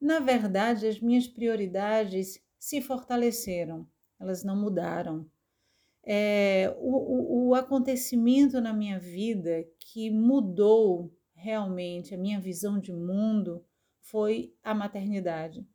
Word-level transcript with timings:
na 0.00 0.20
verdade, 0.20 0.86
as 0.86 1.00
minhas 1.00 1.26
prioridades 1.26 2.40
se 2.58 2.80
fortaleceram, 2.80 3.86
elas 4.18 4.44
não 4.44 4.56
mudaram. 4.56 5.28
É, 6.02 6.74
o, 6.78 6.96
o, 6.96 7.48
o 7.48 7.54
acontecimento 7.54 8.60
na 8.60 8.72
minha 8.72 8.98
vida 8.98 9.66
que 9.80 10.10
mudou 10.10 11.12
realmente 11.34 12.14
a 12.14 12.18
minha 12.18 12.40
visão 12.40 12.78
de 12.78 12.92
mundo 12.92 13.64
foi 14.00 14.54
a 14.62 14.74
maternidade. 14.74 15.66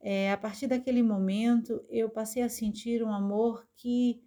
É, 0.00 0.32
a 0.32 0.36
partir 0.36 0.66
daquele 0.66 1.02
momento, 1.02 1.84
eu 1.88 2.08
passei 2.08 2.42
a 2.42 2.48
sentir 2.48 3.02
um 3.02 3.12
amor 3.12 3.68
que 3.76 4.22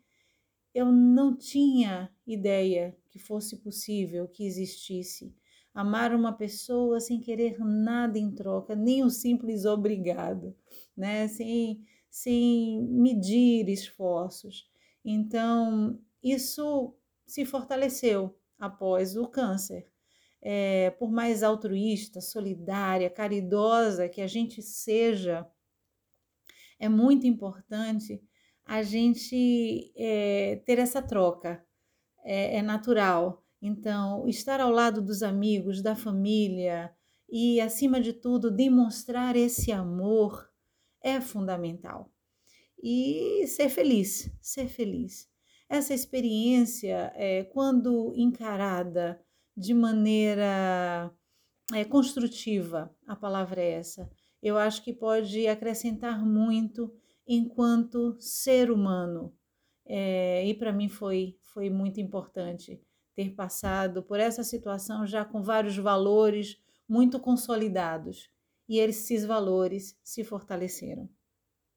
eu 0.73 0.91
não 0.91 1.35
tinha 1.35 2.13
ideia 2.27 2.95
que 3.09 3.17
fosse 3.17 3.57
possível, 3.57 4.27
que 4.27 4.45
existisse. 4.45 5.35
Amar 5.73 6.13
uma 6.13 6.31
pessoa 6.31 6.99
sem 6.99 7.19
querer 7.19 7.57
nada 7.59 8.19
em 8.19 8.31
troca, 8.31 8.75
nem 8.75 9.01
o 9.01 9.07
um 9.07 9.09
simples 9.09 9.65
obrigado, 9.65 10.55
né? 10.95 11.27
sem, 11.27 11.83
sem 12.09 12.81
medir 12.83 13.67
esforços. 13.69 14.69
Então, 15.03 15.99
isso 16.21 16.95
se 17.25 17.45
fortaleceu 17.45 18.37
após 18.57 19.17
o 19.17 19.27
câncer. 19.27 19.89
É, 20.41 20.91
por 20.91 21.11
mais 21.11 21.41
altruísta, 21.41 22.19
solidária, 22.19 23.09
caridosa 23.09 24.09
que 24.09 24.21
a 24.21 24.27
gente 24.27 24.61
seja, 24.61 25.49
é 26.77 26.89
muito 26.89 27.25
importante 27.25 28.21
a 28.65 28.83
gente 28.83 29.93
é, 29.95 30.61
ter 30.65 30.79
essa 30.79 31.01
troca. 31.01 31.65
É, 32.23 32.57
é 32.57 32.61
natural. 32.61 33.42
Então, 33.65 34.27
estar 34.27 34.59
ao 34.59 34.69
lado 34.69 35.01
dos 35.01 35.23
amigos, 35.23 35.81
da 35.81 35.95
família 35.95 36.93
e, 37.29 37.61
acima 37.61 38.01
de 38.01 38.11
tudo, 38.11 38.51
demonstrar 38.51 39.37
esse 39.37 39.71
amor 39.71 40.49
é 41.01 41.21
fundamental. 41.21 42.11
E 42.77 43.47
ser 43.47 43.69
feliz, 43.69 44.29
ser 44.41 44.67
feliz. 44.67 45.29
Essa 45.69 45.93
experiência, 45.93 47.13
é, 47.15 47.45
quando 47.45 48.13
encarada 48.17 49.17
de 49.55 49.73
maneira 49.73 51.09
é, 51.73 51.85
construtiva, 51.85 52.93
a 53.07 53.15
palavra 53.15 53.61
é 53.61 53.75
essa, 53.75 54.11
eu 54.41 54.57
acho 54.57 54.83
que 54.83 54.91
pode 54.91 55.47
acrescentar 55.47 56.25
muito 56.25 56.93
enquanto 57.25 58.17
ser 58.19 58.69
humano. 58.69 59.33
É, 59.85 60.45
e 60.45 60.53
para 60.53 60.73
mim 60.73 60.89
foi, 60.89 61.37
foi 61.41 61.69
muito 61.69 62.01
importante 62.01 62.83
ter 63.15 63.33
passado 63.33 64.03
por 64.03 64.19
essa 64.19 64.43
situação 64.43 65.05
já 65.05 65.23
com 65.23 65.41
vários 65.41 65.77
valores 65.77 66.57
muito 66.87 67.19
consolidados. 67.19 68.29
E 68.67 68.79
esses 68.79 69.25
valores 69.25 69.97
se 70.03 70.23
fortaleceram. 70.23 71.09